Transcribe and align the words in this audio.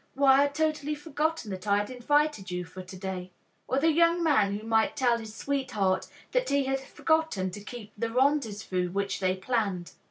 Why, 0.15 0.39
I 0.39 0.41
had 0.45 0.55
totally 0.55 0.95
forgotten 0.95 1.51
that 1.51 1.67
I 1.67 1.77
had 1.77 1.91
invited 1.91 2.49
you 2.49 2.65
for 2.65 2.81
to 2.81 2.97
day"; 2.97 3.33
or 3.67 3.77
the 3.77 3.91
young 3.91 4.23
man 4.23 4.57
who 4.57 4.65
might 4.65 4.95
tell 4.95 5.19
his 5.19 5.35
sweetheart 5.35 6.07
that 6.31 6.49
he 6.49 6.63
had 6.63 6.79
forgotten 6.79 7.51
to 7.51 7.61
keep 7.63 7.91
the 7.95 8.09
rendezvous 8.09 8.89
which 8.89 9.19
they 9.19 9.35
planned. 9.35 9.91